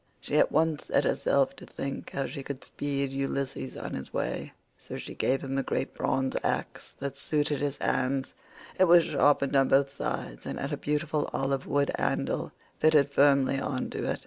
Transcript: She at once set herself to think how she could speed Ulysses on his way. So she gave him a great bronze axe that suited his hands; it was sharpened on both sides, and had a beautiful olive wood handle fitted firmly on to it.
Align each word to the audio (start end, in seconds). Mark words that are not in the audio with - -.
She 0.19 0.35
at 0.39 0.51
once 0.51 0.85
set 0.87 1.03
herself 1.03 1.55
to 1.57 1.65
think 1.67 2.09
how 2.09 2.25
she 2.25 2.41
could 2.41 2.63
speed 2.63 3.11
Ulysses 3.11 3.77
on 3.77 3.93
his 3.93 4.11
way. 4.11 4.51
So 4.75 4.97
she 4.97 5.13
gave 5.13 5.41
him 5.43 5.59
a 5.59 5.61
great 5.61 5.93
bronze 5.93 6.35
axe 6.43 6.95
that 6.97 7.19
suited 7.19 7.61
his 7.61 7.77
hands; 7.77 8.33
it 8.79 8.85
was 8.85 9.03
sharpened 9.03 9.55
on 9.55 9.67
both 9.67 9.91
sides, 9.91 10.47
and 10.47 10.59
had 10.59 10.73
a 10.73 10.77
beautiful 10.77 11.29
olive 11.33 11.67
wood 11.67 11.91
handle 11.99 12.51
fitted 12.79 13.11
firmly 13.11 13.59
on 13.59 13.91
to 13.91 14.09
it. 14.13 14.19